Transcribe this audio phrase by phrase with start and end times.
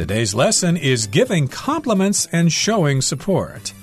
[0.00, 3.74] Today's lesson is giving compliments and showing support.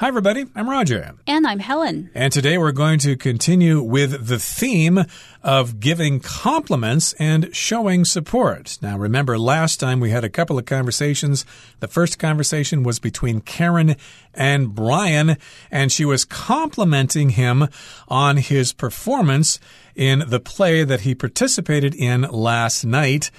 [0.00, 0.46] Hi, everybody.
[0.56, 1.12] I'm Roger.
[1.28, 2.10] And I'm Helen.
[2.12, 5.04] And today we're going to continue with the theme
[5.44, 8.78] of giving compliments and showing support.
[8.82, 11.46] Now, remember, last time we had a couple of conversations.
[11.78, 13.94] The first conversation was between Karen
[14.34, 15.36] and Brian,
[15.70, 17.68] and she was complimenting him
[18.08, 19.60] on his performance
[19.94, 23.30] in the play that he participated in last night.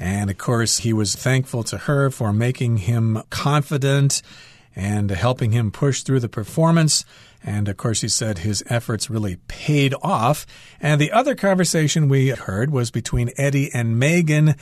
[0.00, 4.22] And of course, he was thankful to her for making him confident
[4.74, 7.04] and helping him push through the performance.
[7.44, 10.46] And of course, he said his efforts really paid off.
[10.80, 14.54] And the other conversation we heard was between Eddie and Megan.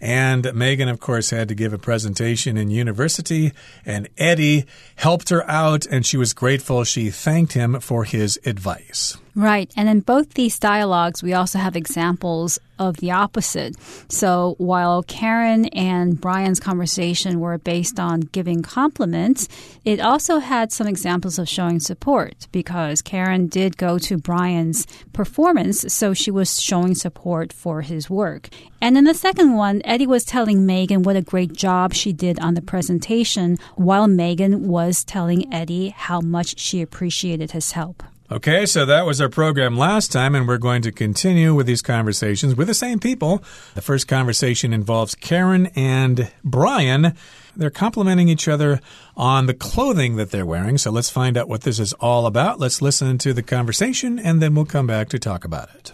[0.00, 3.52] And Megan, of course, had to give a presentation in university,
[3.84, 4.64] and Eddie
[4.96, 6.84] helped her out, and she was grateful.
[6.84, 9.18] She thanked him for his advice.
[9.34, 9.72] Right.
[9.76, 13.76] And in both these dialogues, we also have examples of the opposite.
[14.08, 19.48] So while Karen and Brian's conversation were based on giving compliments,
[19.84, 25.92] it also had some examples of showing support because Karen did go to Brian's performance,
[25.92, 28.48] so she was showing support for his work.
[28.80, 32.40] And in the second one, Eddie was telling Megan what a great job she did
[32.40, 38.02] on the presentation, while Megan was telling Eddie how much she appreciated his help.
[38.32, 41.82] Okay, so that was our program last time, and we're going to continue with these
[41.82, 43.42] conversations with the same people.
[43.74, 47.16] The first conversation involves Karen and Brian.
[47.56, 48.80] They're complimenting each other
[49.16, 50.78] on the clothing that they're wearing.
[50.78, 52.60] So let's find out what this is all about.
[52.60, 55.92] Let's listen to the conversation, and then we'll come back to talk about it.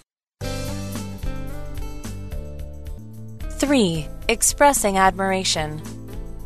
[3.53, 4.07] 3.
[4.29, 5.81] Expressing admiration.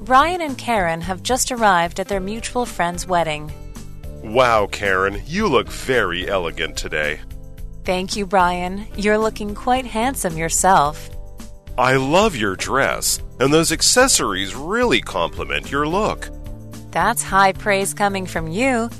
[0.03, 3.53] Brian and Karen have just arrived at their mutual friend's wedding.
[4.23, 7.21] Wow, Karen, you look very elegant today.
[7.85, 8.87] Thank you, Brian.
[8.97, 11.09] You're looking quite handsome yourself.
[11.79, 16.29] I love your dress, and those accessories really complement your look.
[16.91, 18.91] That's high praise coming from you.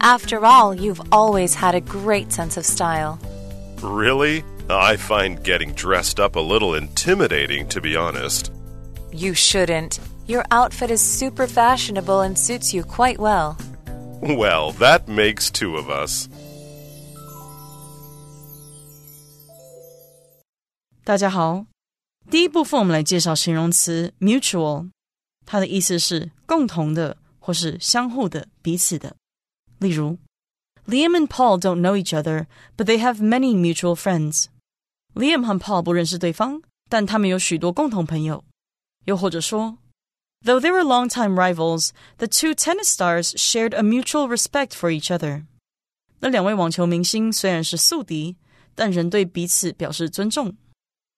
[0.00, 3.18] After all, you've always had a great sense of style.
[3.82, 4.44] Really?
[4.68, 8.52] I find getting dressed up a little intimidating, to be honest.
[9.10, 9.98] You shouldn't.
[10.26, 13.58] Your outfit is super fashionable and suits you quite well.
[14.21, 16.27] Well, that makes two of us.
[21.03, 21.67] 大家好，
[22.31, 24.89] 第一部分我们来介绍形容词 mutual，
[25.45, 29.15] 它的意思是共同的或是相互的、彼此的。
[29.77, 30.17] 例如，
[30.87, 34.45] Liam and Paul don't know each other, but they have many mutual friends.
[35.13, 38.43] Liam 和 Paul 不认识对方，但他们有许多共同朋友。
[39.05, 39.77] 又或者说
[40.43, 45.09] Though they were longtime rivals, the two tennis stars shared a mutual respect for each
[45.09, 45.45] other.
[46.19, 48.37] 那两位网球明星虽然是宿敌，
[48.75, 50.55] 但仍对彼此表示尊重。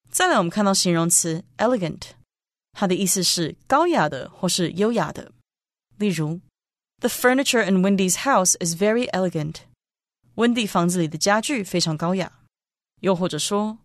[0.10, 2.02] 再来，我们看到形容词 elegant，
[2.72, 5.32] 它的意思是高雅的或是优雅的。
[5.98, 6.40] 例如，
[7.00, 9.58] The furniture in Wendy's house is very elegant。
[10.36, 12.32] 温蒂房子里的家具非常高雅。
[13.02, 13.80] 又或者说，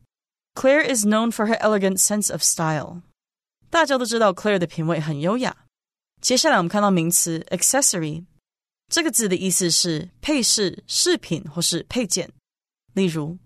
[0.55, 3.03] Claire is known for her elegant sense of style。
[3.70, 5.56] 大家都知道 Claire 的品味很优雅。
[6.22, 8.26] 接下来我们看到名词 accessory，
[8.88, 12.32] 这个字的意思是配饰、饰品或是配件。
[12.94, 13.38] 例如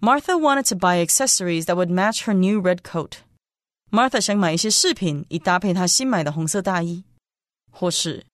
[0.00, 3.12] ，Martha wanted to buy accessories that would match her new red coat。
[3.90, 7.04] Martha 想买一些饰品以搭配她新买的红色大衣，
[7.70, 8.26] 或是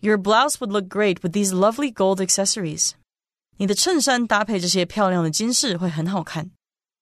[0.00, 2.92] Your blouse would look great with these lovely gold accessories。
[3.56, 6.50] 你的衬衫搭配这些漂亮的金饰会很好看。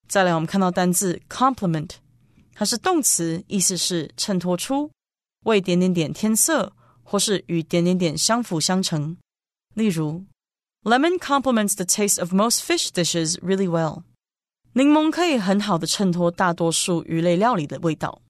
[0.09, 1.91] 再来，我们看到单字 complement。
[2.59, 4.91] 它是动词，意思是衬托出、
[5.45, 6.73] 为点点点添色，
[7.03, 9.19] 或是与点点点相辅相成。
[9.75, 10.25] 例如
[10.83, 14.05] ，Lemon complements the taste of most fish dishes really well。
[14.73, 18.23] 柠檬可以很好的衬托大多数鱼类料理的味道。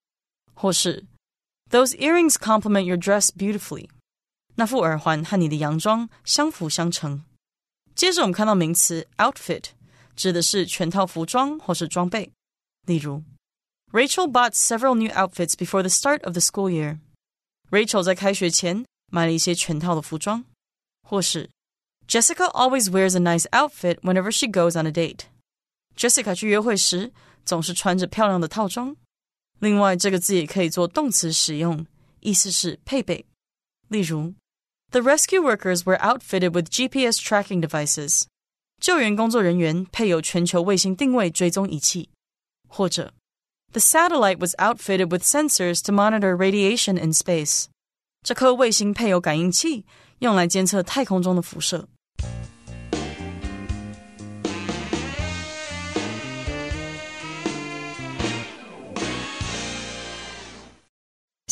[0.54, 1.04] 或是
[1.70, 3.88] ，Those earrings complement your dress beautifully。
[4.56, 7.22] 那副耳环和你的洋装相辅相成。
[7.94, 9.66] 接着我们看到名词 outfit，
[10.16, 12.32] 指的是全套服装或是装备。
[12.87, 13.22] 例如。
[13.95, 17.00] Rachel bought several new outfits before the start of the school year.
[17.69, 20.45] Rachel 在开学前买了一些全套的服装。
[21.03, 21.50] 或是
[22.07, 25.25] Jessica always wears a nice outfit whenever she goes on a date.
[25.98, 27.12] Jessica 去约会时
[27.44, 28.95] 总是穿着漂亮的套装。
[29.59, 31.86] 另外，这个字也可以做动词使用，
[32.21, 33.25] 意思是配备。
[33.89, 34.33] 例如，
[34.92, 38.24] The rescue workers were outfitted with GPS tracking devices.
[38.80, 42.09] 救援工作人员配有全球卫星定位追踪仪器。
[42.68, 43.13] 或者
[43.71, 47.65] the satellite was outfitted with sensors to monitor radiation in space.
[48.24, 49.86] 这颗卫星配有感应器，
[50.19, 51.88] 用来监测太空中的辐射。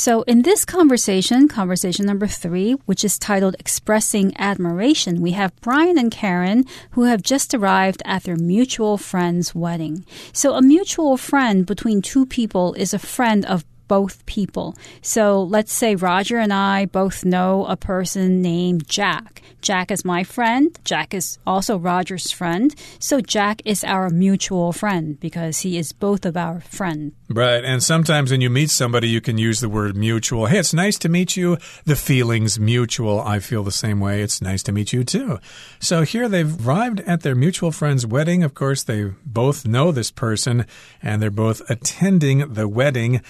[0.05, 5.97] So, in this conversation, conversation number three, which is titled Expressing Admiration, we have Brian
[5.97, 10.05] and Karen who have just arrived at their mutual friend's wedding.
[10.35, 14.75] So, a mutual friend between two people is a friend of both people.
[15.03, 19.43] So let's say Roger and I both know a person named Jack.
[19.65, 20.79] Jack is my friend.
[20.85, 22.75] Jack is also Roger's friend.
[22.99, 27.13] So Jack is our mutual friend because he is both of our friend.
[27.31, 27.65] Right.
[27.65, 30.47] And sometimes when you meet somebody, you can use the word mutual.
[30.47, 31.57] Hey, it's nice to meet you.
[31.87, 33.21] The feeling's mutual.
[33.21, 34.21] I feel the same way.
[34.21, 35.39] It's nice to meet you too.
[35.81, 38.43] So here they've arrived at their mutual friend's wedding.
[38.43, 40.67] Of course, they both know this person
[41.03, 43.23] and they're both attending the wedding.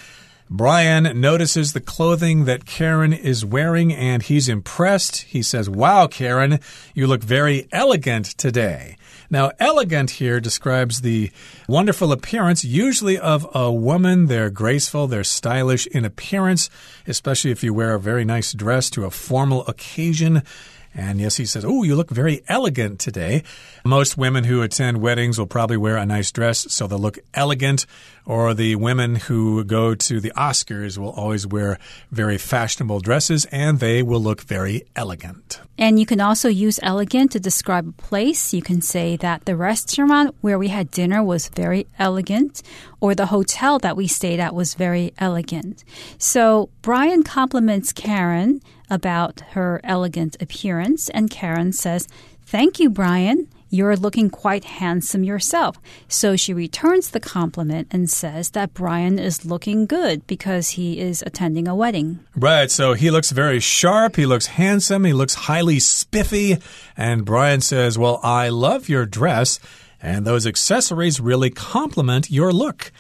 [0.57, 5.23] Brian notices the clothing that Karen is wearing and he's impressed.
[5.23, 6.61] He says, Wow, Karen,
[6.95, 8.97] you look very elegant today.
[9.29, 11.33] Now, elegant here describes the
[11.69, 14.27] wonderful appearance, usually of a woman.
[14.27, 16.71] They're graceful, they're stylish in appearance,
[17.09, 20.45] especially if you wear a very nice dress to a formal occasion.
[20.95, 23.43] And yes, he says, Oh, you look very elegant today.
[23.85, 27.87] Most women who attend weddings will probably wear a nice dress, so they'll look elegant.
[28.27, 31.79] Or the women who go to the Oscars will always wear
[32.11, 35.61] very fashionable dresses and they will look very elegant.
[35.77, 38.55] And you can also use elegant to describe a place.
[38.55, 42.63] You can say that the restaurant where we had dinner was very elegant,
[43.01, 45.85] or the hotel that we stayed at was very elegant.
[46.17, 52.09] So Brian compliments Karen about her elegant appearance, and Karen says,
[52.47, 53.49] Thank you, Brian.
[53.71, 55.79] You're looking quite handsome yourself.
[56.07, 61.25] So she returns the compliment and says that Brian is looking good because he is
[61.27, 62.21] attending a wedding.
[62.37, 62.71] Right.
[62.71, 64.15] So he looks very sharp.
[64.15, 65.03] He looks handsome.
[65.03, 66.59] He looks highly spiffy.
[66.97, 69.59] And Brian says, Well, I love your dress,
[70.01, 72.93] and those accessories really complement your look.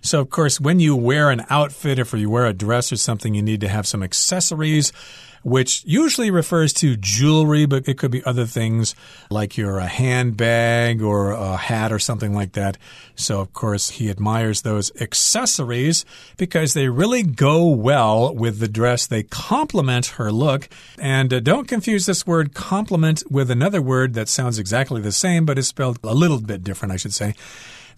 [0.00, 3.34] So, of course, when you wear an outfit, if you wear a dress or something,
[3.34, 4.92] you need to have some accessories
[5.42, 8.94] which usually refers to jewelry, but it could be other things
[9.30, 12.76] like your uh, handbag or a hat or something like that.
[13.14, 16.04] So, of course, he admires those accessories
[16.36, 19.06] because they really go well with the dress.
[19.06, 20.68] They complement her look.
[20.98, 25.44] And uh, don't confuse this word complement with another word that sounds exactly the same,
[25.46, 27.34] but is spelled a little bit different, I should say.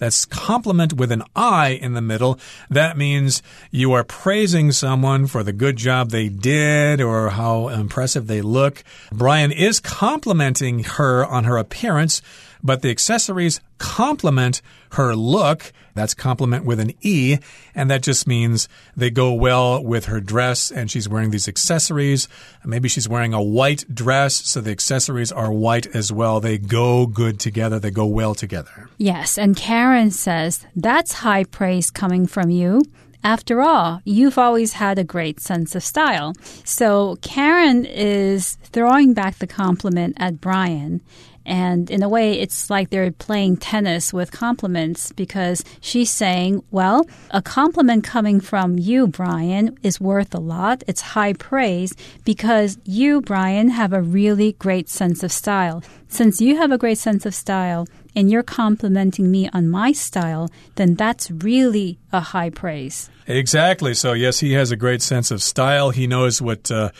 [0.00, 2.40] That's compliment with an I in the middle.
[2.70, 8.26] That means you are praising someone for the good job they did or how impressive
[8.26, 8.82] they look.
[9.12, 12.22] Brian is complimenting her on her appearance
[12.62, 14.62] but the accessories complement
[14.92, 15.72] her look.
[15.94, 17.38] That's complement with an E,
[17.74, 22.28] and that just means they go well with her dress, and she's wearing these accessories.
[22.64, 26.40] Maybe she's wearing a white dress, so the accessories are white as well.
[26.40, 28.88] They go good together, they go well together.
[28.98, 32.82] Yes, and Karen says, That's high praise coming from you.
[33.22, 36.32] After all, you've always had a great sense of style.
[36.64, 41.02] So Karen is throwing back the compliment at Brian
[41.46, 47.06] and in a way, it's like they're playing tennis with compliments because she's saying, Well,
[47.30, 50.82] a compliment coming from you, Brian, is worth a lot.
[50.86, 51.94] It's high praise
[52.24, 55.82] because you, Brian, have a really great sense of style.
[56.08, 60.50] Since you have a great sense of style and you're complimenting me on my style,
[60.76, 63.10] then that's really a high praise.
[63.26, 63.94] Exactly.
[63.94, 65.90] So, yes, he has a great sense of style.
[65.90, 66.90] He knows what uh,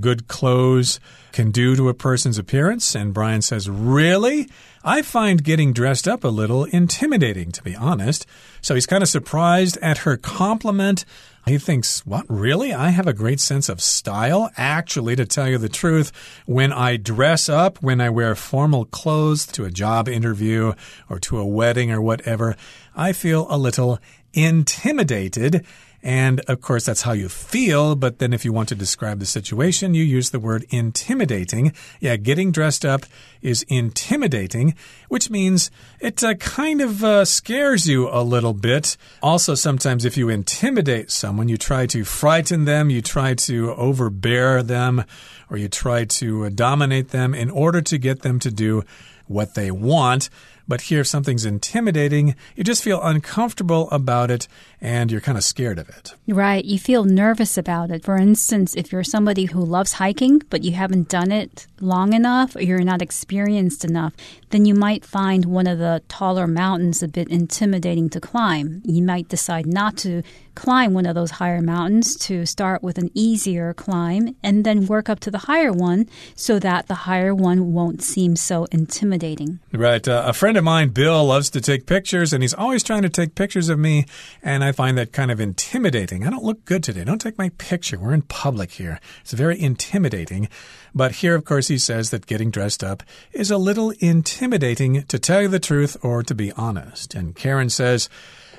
[0.00, 1.00] good clothes
[1.32, 2.94] can do to a person's appearance.
[2.94, 4.48] And Brian says, Really?
[4.82, 8.24] I find getting dressed up a little intimidating, to be honest.
[8.62, 11.04] So he's kind of surprised at her compliment.
[11.46, 12.74] He thinks, What, really?
[12.74, 14.50] I have a great sense of style?
[14.56, 16.10] Actually, to tell you the truth,
[16.44, 20.72] when I dress up, when I wear formal clothes to a job interview
[21.08, 22.56] or to a wedding or whatever,
[22.96, 24.00] I feel a little
[24.32, 25.64] intimidated.
[26.06, 27.96] And of course, that's how you feel.
[27.96, 31.72] But then if you want to describe the situation, you use the word intimidating.
[31.98, 33.06] Yeah, getting dressed up
[33.42, 34.76] is intimidating,
[35.08, 38.96] which means it uh, kind of uh, scares you a little bit.
[39.20, 44.62] Also, sometimes if you intimidate someone, you try to frighten them, you try to overbear
[44.62, 45.04] them,
[45.50, 48.84] or you try to uh, dominate them in order to get them to do
[49.26, 50.30] what they want.
[50.68, 54.48] But here, if something's intimidating, you just feel uncomfortable about it
[54.80, 56.14] and you're kind of scared of it.
[56.26, 56.64] Right.
[56.64, 58.04] You feel nervous about it.
[58.04, 62.56] For instance, if you're somebody who loves hiking, but you haven't done it long enough
[62.56, 64.12] or you're not experienced enough,
[64.50, 68.82] then you might find one of the taller mountains a bit intimidating to climb.
[68.84, 70.22] You might decide not to
[70.54, 75.10] climb one of those higher mountains to start with an easier climb and then work
[75.10, 79.60] up to the higher one so that the higher one won't seem so intimidating.
[79.72, 80.06] Right.
[80.08, 83.02] Uh, a friend friend of mine, Bill, loves to take pictures, and he's always trying
[83.02, 84.06] to take pictures of me,
[84.42, 86.26] and I find that kind of intimidating.
[86.26, 87.04] I don't look good today.
[87.04, 87.98] Don't take my picture.
[87.98, 89.00] We're in public here.
[89.20, 90.48] It's very intimidating.
[90.96, 95.18] But here, of course, he says that getting dressed up is a little intimidating, to
[95.18, 97.14] tell you the truth or to be honest.
[97.14, 98.08] And Karen says,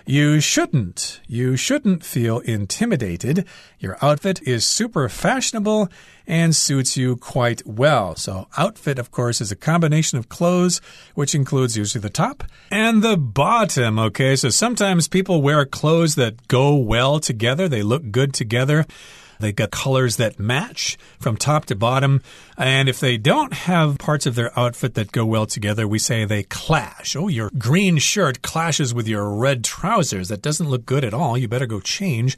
[0.05, 1.19] you shouldn't.
[1.27, 3.45] You shouldn't feel intimidated.
[3.79, 5.89] Your outfit is super fashionable
[6.27, 8.15] and suits you quite well.
[8.15, 10.79] So, outfit, of course, is a combination of clothes,
[11.15, 13.97] which includes usually the top and the bottom.
[13.97, 18.85] Okay, so sometimes people wear clothes that go well together, they look good together.
[19.39, 22.21] They got colors that match from top to bottom.
[22.57, 26.25] And if they don't have parts of their outfit that go well together, we say
[26.25, 27.15] they clash.
[27.15, 30.29] Oh, your green shirt clashes with your red trousers.
[30.29, 31.37] That doesn't look good at all.
[31.37, 32.37] You better go change.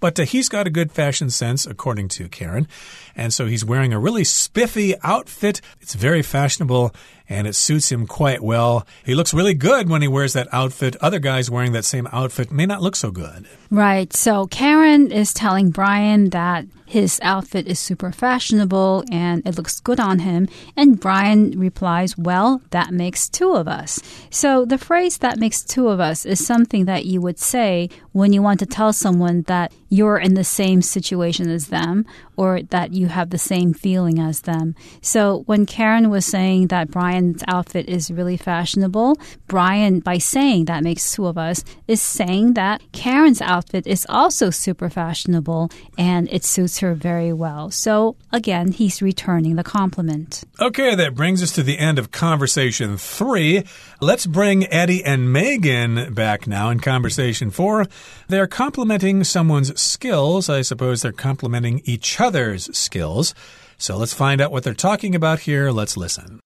[0.00, 2.66] But uh, he's got a good fashion sense, according to Karen.
[3.14, 5.60] And so he's wearing a really spiffy outfit.
[5.80, 6.94] It's very fashionable
[7.30, 8.86] and it suits him quite well.
[9.06, 10.96] He looks really good when he wears that outfit.
[11.00, 13.46] Other guys wearing that same outfit may not look so good.
[13.70, 14.12] Right.
[14.12, 20.00] So Karen is telling Brian that his outfit is super fashionable and it looks good
[20.00, 20.48] on him.
[20.76, 24.00] And Brian replies, Well, that makes two of us.
[24.28, 28.32] So the phrase that makes two of us is something that you would say when
[28.32, 32.06] you want to tell someone that you're in the same situation as them
[32.36, 34.74] or that you have the same feeling as them.
[35.00, 39.16] So when Karen was saying that Brian's outfit is really fashionable,
[39.46, 44.50] Brian, by saying that makes two of us, is saying that Karen's outfit is also
[44.50, 47.70] super fashionable and it suits her very well.
[47.70, 50.44] So again, he's returning the compliment.
[50.60, 53.64] Okay, that brings us to the end of conversation three.
[54.00, 57.86] Let's bring Eddie and Megan back now in conversation four.
[58.28, 60.48] They're complimenting someone's skills.
[60.48, 63.34] I suppose they're complimenting each other's skills.
[63.78, 65.70] So let's find out what they're talking about here.
[65.70, 66.40] Let's listen.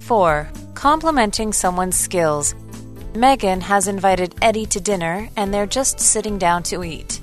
[0.00, 0.50] 4.
[0.74, 2.54] Complimenting someone's skills.
[3.16, 7.20] Megan has invited Eddie to dinner, and they're just sitting down to eat.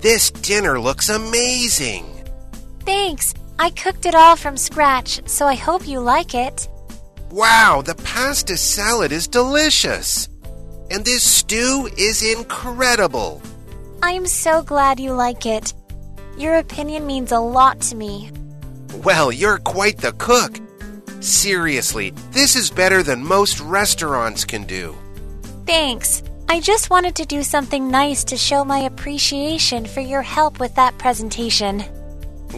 [0.00, 2.06] This dinner looks amazing.
[2.80, 3.34] Thanks.
[3.58, 6.66] I cooked it all from scratch, so I hope you like it.
[7.30, 10.28] Wow, the pasta salad is delicious.
[10.90, 13.40] And this stew is incredible.
[14.02, 15.74] I'm so glad you like it.
[16.38, 18.32] Your opinion means a lot to me.
[19.04, 20.58] Well, you're quite the cook.
[21.20, 24.96] Seriously, this is better than most restaurants can do.
[25.65, 26.23] Thanks.
[26.47, 30.75] I just wanted to do something nice to show my appreciation for your help with
[30.75, 31.83] that presentation.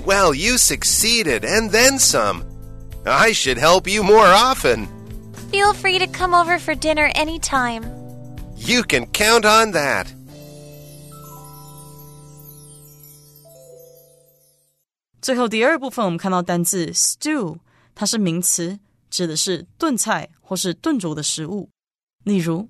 [0.05, 2.43] Well, you succeeded, and then some.
[3.05, 4.87] I should help you more often.
[5.51, 7.83] Feel free to come over for dinner anytime.
[8.57, 10.07] You can count on that.
[15.21, 17.57] 最后第二部分，我们看到单字 stew，
[17.95, 21.69] 它是名词，指的是炖菜或是炖煮的食物。
[22.23, 22.67] 例如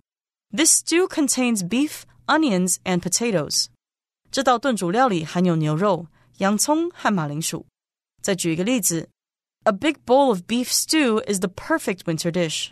[0.51, 3.67] ，This stew contains beef, onions, and potatoes。
[4.32, 7.65] 这道炖煮料理含有牛肉、洋葱和马铃薯。
[8.22, 9.10] 再举一个例子，
[9.63, 12.70] A big bowl of beef stew is the perfect winter dish。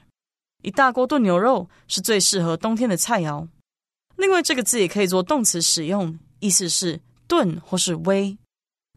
[0.61, 3.47] 一大锅炖牛肉是最适合冬天的菜肴。
[4.15, 8.37] 另外，这个字也可以做动词使用，意思是炖或是煨。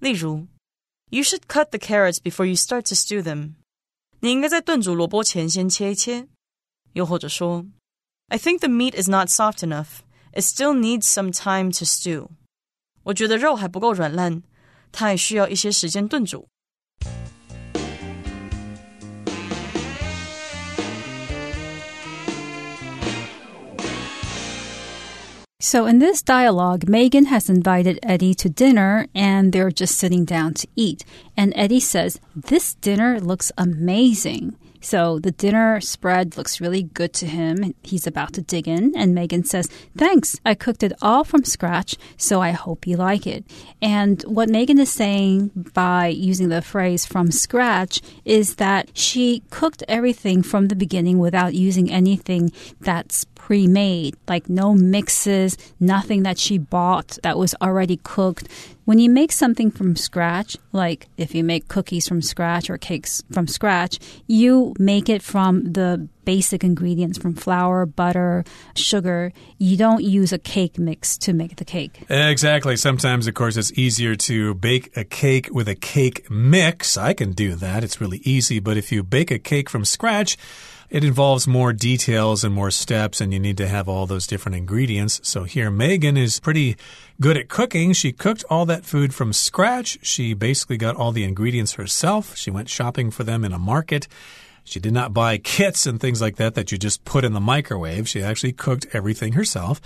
[0.01, 0.47] 例如。
[1.11, 3.55] You should cut the carrots before you start to stew them.
[4.21, 6.29] 你应该在炖煮萝卜前先切一切。
[6.93, 7.65] 又或者说
[8.33, 10.03] ，I think the meat is not soft enough.
[10.33, 12.29] It still needs some time to stew.
[13.05, 14.43] 我觉得肉还不够软烂，
[14.93, 16.49] 它还需要一些时间炖煮。
[25.61, 30.69] So, in this dialogue, Megan has invited Eddie to dinner and they're just sitting down to
[30.77, 31.05] eat.
[31.37, 34.55] And Eddie says, This dinner looks amazing.
[34.84, 37.74] So the dinner spread looks really good to him.
[37.84, 41.96] He's about to dig in, and Megan says, Thanks, I cooked it all from scratch,
[42.18, 43.46] so I hope you like it.
[43.82, 49.84] And what Megan is saying by using the phrase from scratch is that she cooked
[49.88, 56.38] everything from the beginning without using anything that's pre made, like no mixes, nothing that
[56.38, 58.48] she bought that was already cooked.
[58.86, 63.22] When you make something from scratch, like if you make cookies from scratch or cakes
[63.34, 68.46] from scratch, you make it from the basic ingredients from flour, butter,
[68.76, 69.34] sugar.
[69.58, 72.06] You don't use a cake mix to make the cake.
[72.10, 72.78] Exactly.
[72.78, 76.98] Sometimes, of course, it's easier to bake a cake with a cake mix.
[76.98, 77.84] I can do that.
[77.84, 78.60] It's really easy.
[78.60, 80.38] But if you bake a cake from scratch,
[80.94, 84.56] it involves more details and more steps, and you need to have all those different
[84.56, 85.20] ingredients.
[85.24, 86.78] So here, Megan is pretty
[87.20, 87.94] good at cooking.
[87.94, 89.98] She cooked all that food from scratch.
[90.04, 92.38] She basically got all the ingredients herself.
[92.38, 94.08] She went shopping for them in a market.
[94.64, 97.42] She did not buy kits and things like that that you just put in the
[97.42, 98.08] microwave.
[98.08, 99.82] She actually cooked everything herself.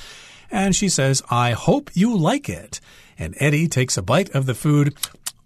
[0.52, 2.82] And she says, I hope you like it.
[3.18, 4.94] And Eddie takes a bite of the food.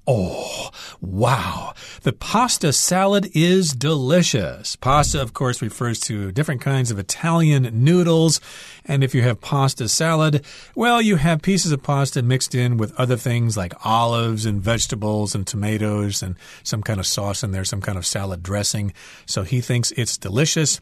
[0.07, 1.75] Oh, wow.
[2.03, 4.75] The pasta salad is delicious.
[4.75, 8.41] Pasta, of course, refers to different kinds of Italian noodles.
[8.85, 10.43] And if you have pasta salad,
[10.73, 15.35] well, you have pieces of pasta mixed in with other things like olives and vegetables
[15.35, 18.93] and tomatoes and some kind of sauce in there, some kind of salad dressing.
[19.27, 20.81] So he thinks it's delicious.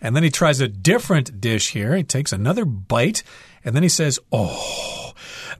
[0.00, 1.96] And then he tries a different dish here.
[1.96, 3.24] He takes another bite
[3.64, 5.09] and then he says, Oh,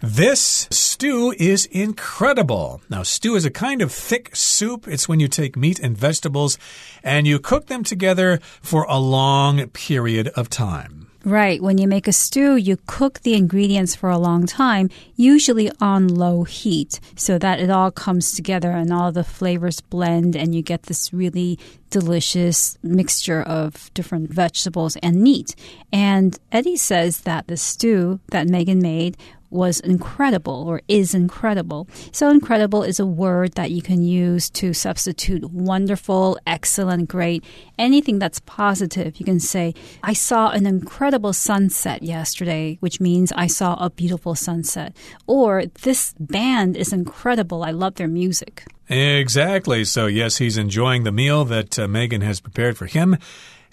[0.01, 2.81] this stew is incredible.
[2.89, 4.87] Now, stew is a kind of thick soup.
[4.87, 6.59] It's when you take meat and vegetables
[7.03, 11.11] and you cook them together for a long period of time.
[11.25, 11.63] Right.
[11.63, 16.09] When you make a stew, you cook the ingredients for a long time, usually on
[16.09, 20.63] low heat, so that it all comes together and all the flavors blend and you
[20.63, 21.59] get this really
[21.91, 25.55] delicious mixture of different vegetables and meat.
[25.93, 29.19] And Eddie says that the stew that Megan made
[29.51, 31.89] was incredible or is incredible.
[32.13, 37.45] So, incredible is a word that you can use to substitute wonderful, excellent, great,
[37.79, 39.17] anything that's positive.
[39.19, 44.35] You can say, I saw an incredible sunset yesterday, which means I saw a beautiful
[44.35, 44.97] sunset.
[45.27, 47.65] Or, this band is incredible.
[47.65, 48.65] I love their music.
[48.89, 49.85] Exactly.
[49.85, 53.17] So, yes, he's enjoying the meal that uh, Megan has prepared for him.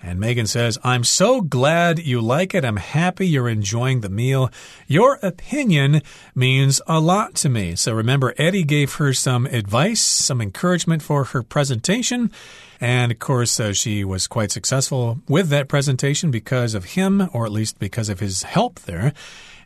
[0.02, 2.64] And Megan says, I'm so glad you like it.
[2.64, 4.52] I'm happy you're enjoying the meal.
[4.88, 6.02] Your opinion
[6.36, 7.76] means a lot to me.
[7.76, 12.32] So remember, Eddie gave her some advice, some encouragement for her presentation.
[12.80, 17.46] And of course, uh, she was quite successful with that presentation because of him, or
[17.46, 19.14] at least because of his help there.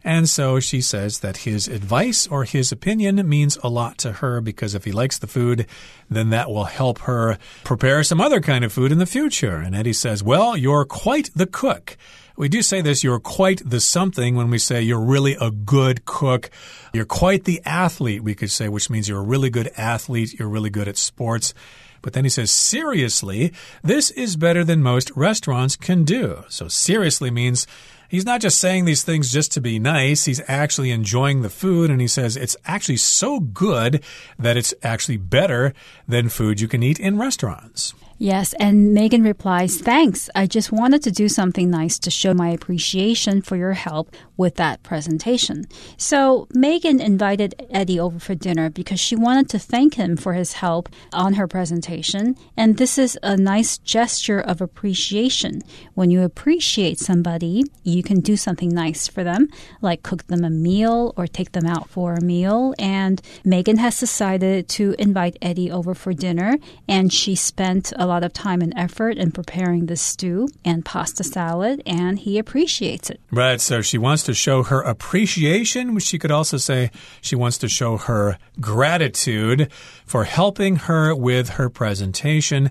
[0.04, 4.42] And so she says that his advice or his opinion means a lot to her
[4.42, 5.68] because if he likes the food,
[6.10, 9.58] then that will help her prepare some other kind of food in the future.
[9.58, 11.98] And Eddie says, Well, you're quite the cook.
[12.36, 16.06] We do say this, you're quite the something when we say you're really a good
[16.06, 16.50] cook.
[16.94, 20.34] You're quite the athlete, we could say, which means you're a really good athlete.
[20.40, 21.54] You're really good at sports.
[22.02, 26.44] But then he says, seriously, this is better than most restaurants can do.
[26.50, 27.68] So seriously means
[28.12, 30.26] he's not just saying these things just to be nice.
[30.26, 31.90] He's actually enjoying the food.
[31.90, 34.04] And he says it's actually so good
[34.38, 35.74] that it's actually better
[36.08, 37.94] than food you can eat in restaurants.
[38.22, 40.30] Yes, and Megan replies, Thanks.
[40.36, 44.58] I just wanted to do something nice to show my appreciation for your help with
[44.58, 45.66] that presentation.
[45.98, 50.54] So Megan invited Eddie over for dinner because she wanted to thank him for his
[50.54, 52.36] help on her presentation.
[52.56, 55.64] And this is a nice gesture of appreciation.
[55.96, 59.48] When you appreciate somebody, you can do something nice for them,
[59.82, 62.74] like cook them a meal or take them out for a meal.
[62.80, 68.24] And Megan has decided to invite Eddie over for dinner, and she spent a lot
[68.24, 73.20] of time and effort in preparing the stew and pasta salad, and he appreciates it.
[73.32, 73.60] Right.
[73.62, 77.70] So she wants to show her appreciation, which she could also say she wants to
[77.70, 79.72] show her gratitude
[80.06, 82.70] for helping her with her presentation.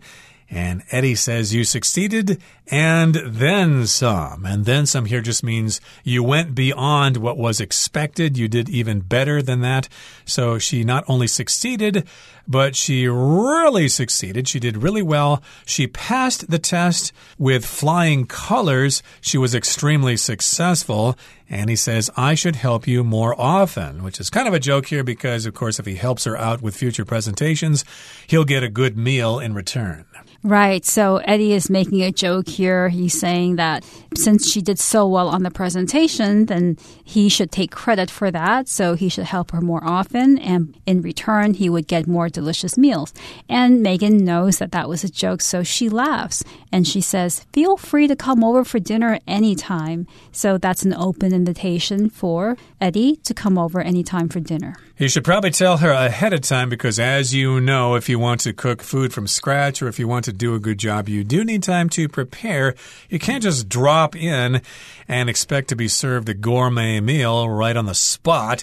[0.51, 4.45] And Eddie says you succeeded and then some.
[4.45, 8.37] And then some here just means you went beyond what was expected.
[8.37, 9.89] You did even better than that.
[10.25, 12.07] So she not only succeeded,
[12.49, 14.49] but she really succeeded.
[14.49, 15.41] She did really well.
[15.67, 19.05] She passed the test with flying colors.
[19.21, 21.17] She was extremely successful.
[21.51, 24.87] And he says, I should help you more often, which is kind of a joke
[24.87, 27.85] here because, of course, if he helps her out with future presentations,
[28.29, 30.07] he'll get a good meal in return.
[30.43, 30.87] Right.
[30.87, 32.89] So Eddie is making a joke here.
[32.89, 33.85] He's saying that
[34.17, 38.67] since she did so well on the presentation, then he should take credit for that.
[38.67, 40.39] So he should help her more often.
[40.39, 43.13] And in return, he would get more delicious meals.
[43.51, 45.43] And Megan knows that that was a joke.
[45.43, 50.07] So she laughs and she says, Feel free to come over for dinner anytime.
[50.33, 54.77] So that's an open invitation for Eddie to come over anytime for dinner.
[54.99, 58.43] You should probably tell her ahead of time because, as you know, if you want
[58.43, 61.25] to cook food from scratch or if you want to do a good job, you
[61.25, 62.75] do need time to prepare.
[63.09, 64.61] You can't just drop in
[65.09, 68.63] and expect to be served a gourmet meal right on the spot.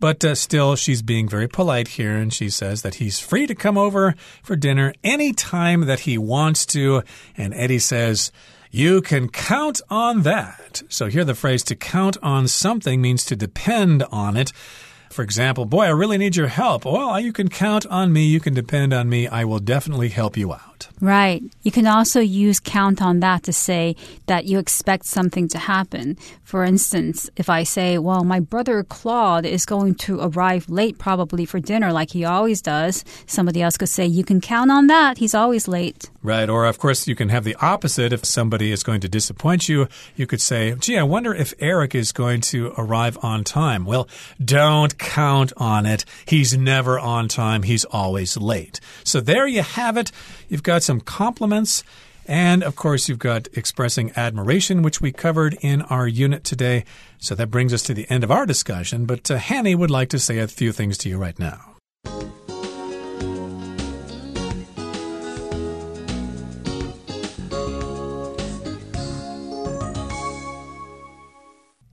[0.00, 3.54] But uh, still, she's being very polite here, and she says that he's free to
[3.54, 7.02] come over for dinner anytime that he wants to.
[7.36, 8.30] And Eddie says,
[8.70, 10.82] you can count on that.
[10.88, 14.52] So here the phrase to count on something means to depend on it.
[15.10, 16.84] For example, boy, I really need your help.
[16.84, 18.26] Well, you can count on me.
[18.26, 19.26] You can depend on me.
[19.26, 20.77] I will definitely help you out.
[20.78, 20.88] Out.
[21.00, 21.42] Right.
[21.62, 26.16] You can also use count on that to say that you expect something to happen.
[26.42, 31.44] For instance, if I say, well, my brother Claude is going to arrive late probably
[31.44, 35.18] for dinner like he always does, somebody else could say, you can count on that.
[35.18, 36.10] He's always late.
[36.22, 36.48] Right.
[36.48, 38.12] Or, of course, you can have the opposite.
[38.12, 41.94] If somebody is going to disappoint you, you could say, gee, I wonder if Eric
[41.94, 43.84] is going to arrive on time.
[43.84, 44.08] Well,
[44.42, 46.04] don't count on it.
[46.26, 47.62] He's never on time.
[47.62, 48.80] He's always late.
[49.04, 50.10] So there you have it.
[50.48, 51.84] You've got some compliments.
[52.26, 56.84] And of course, you've got expressing admiration, which we covered in our unit today.
[57.18, 59.06] So that brings us to the end of our discussion.
[59.06, 61.77] But uh, Hanny would like to say a few things to you right now.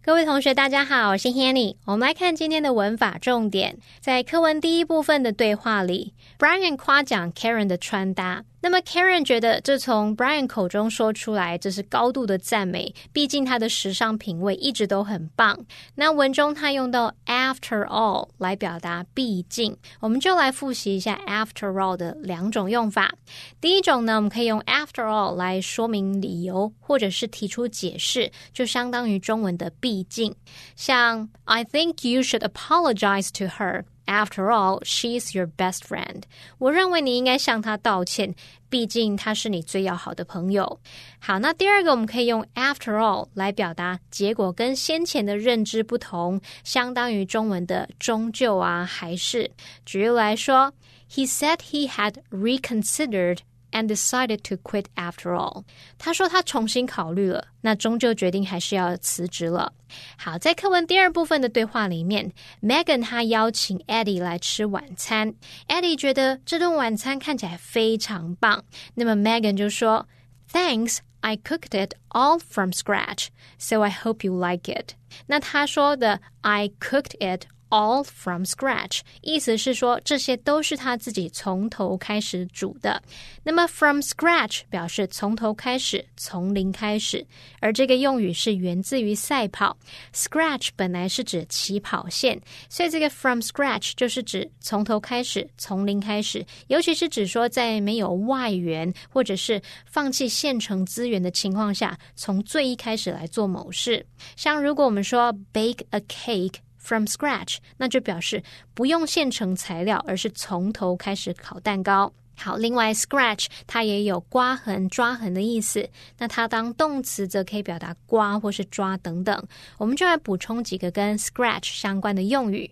[0.05, 1.77] 各位同学，大家好，我是 Hanny。
[1.85, 8.43] 我们来看今天的文法重点，在课文第一部分的对话里，Brian 夸奖 Karen 的穿搭。
[8.65, 12.95] 那么，Karen 觉得这从 Brian 口中说出来，这是高度的赞美。
[13.13, 15.67] 毕竟他的时尚品味一直都很棒。
[15.93, 23.13] 那文中他用到 after all 来表达毕竟，我们就来复习一下 after all 的两种用法。
[23.61, 30.35] 第一种呢，我们可以用 after all 来说明理由，或者是提出解释，就相当于中文的毕竟。
[30.75, 33.83] 像 I think you should apologize to her。
[34.05, 36.23] After all, she's your best friend.
[36.59, 38.35] 我认为你应该向她道歉，
[38.69, 40.79] 毕竟她是你最要好的朋友。
[41.19, 49.49] 好，那第二个我们可以用 after all 来表达结果跟先前的认知不同，相当于中文的终究啊，还是。
[49.85, 50.71] 举例来说
[51.11, 53.39] ，He said he had reconsidered.
[53.74, 55.64] and decided to quit after all。
[55.98, 59.72] 他说他重新考虑了，那终究决定还是要辞职了。
[60.16, 65.34] 好，在课文第二部分的对话里面，Megan 她邀请 Eddie 来吃晚餐。
[65.68, 68.64] Eddie 觉得这顿晚餐看起来非常棒，
[68.94, 70.06] 那么 Megan 就说：“
[70.52, 74.94] Thanks, I cooked it all from scratch, so I hope you like it。”
[75.26, 77.42] 那他说的 “I cooked it”。
[77.75, 83.03] all from scratch，意思是说这些都是他自己从头开始煮的。
[83.43, 87.25] 那么 from scratch 表示从头开始，从零开始，
[87.59, 89.75] 而这个用语是源自于赛跑。
[90.13, 104.05] scratch 本来是指起跑线，所以这个 from scratch 就是指从头开始，从零开始，尤其是指说在没有外援或者是放弃现成资源的情况下，从最一开始来做某事。
[104.37, 106.64] 像如果我们说 bake a cake。
[106.85, 108.43] From scratch，那就表示
[108.75, 112.13] 不用现成材料，而是从头开始烤蛋糕。
[112.37, 115.89] 好，另外 scratch 它也有刮痕、抓痕的意思。
[116.19, 119.47] 那它当动词则可以表达刮或是抓等等。
[119.79, 122.69] 我们就来补充几个跟 scratch 相关的用语。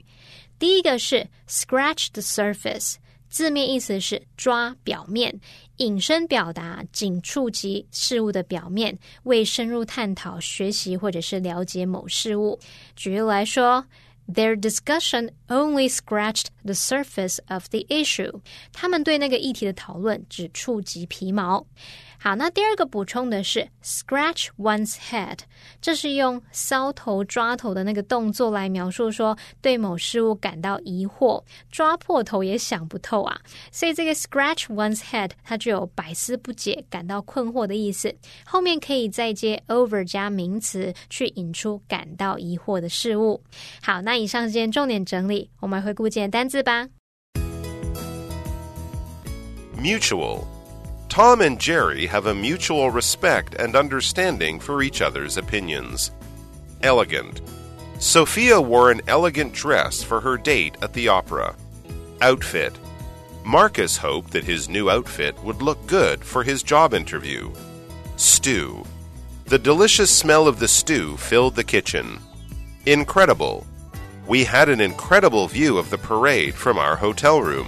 [0.60, 2.97] 第一个是 scratch the surface，
[3.34, 5.34] 字面意思是抓表面，
[5.78, 12.60] 引申表达仅触及事物的表面，未深入探讨、学习或者是了解某事物。
[12.96, 13.84] 举例来说。
[14.26, 18.39] Their discussion only scratched the surface of the issue。
[18.72, 21.67] 他们对那个议题的讨论只触及皮毛。
[22.24, 25.40] 好，那第二个补充的是 scratch one's head，
[25.82, 33.38] 这是用搔头抓头的那个动作来描述说对某事物感到疑惑，抓破头也想不透啊。
[33.74, 38.16] 所以这个 scratch one's head 它就有百思不解、感到困惑的意思。
[38.46, 43.44] 后面可以再接 over 加名词去引出感到疑惑的事物。
[43.82, 46.88] 好，那以上是今天重点整理，我们回顾今天单字吧。
[49.78, 50.53] Mutual.
[51.13, 56.10] Tom and Jerry have a mutual respect and understanding for each other's opinions.
[56.82, 57.39] Elegant.
[57.99, 61.56] Sophia wore an elegant dress for her date at the opera.
[62.21, 62.76] Outfit.
[63.45, 67.54] Marcus hoped that his new outfit would look good for his job interview.
[68.15, 68.84] Stew.
[69.45, 72.19] The delicious smell of the stew filled the kitchen.
[72.88, 73.67] Incredible.
[74.26, 77.67] We had an incredible view of the parade from our hotel room.